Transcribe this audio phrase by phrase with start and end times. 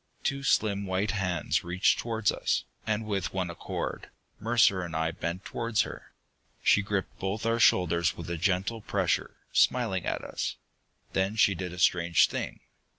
[0.23, 5.45] Two slim white hands reached towards us, and with one accord, Mercer and I bent
[5.45, 6.11] towards her.
[6.63, 10.55] She gripped both our shoulders with a gentle pressure, smiling at us.
[11.13, 12.61] Then she did a strange thing.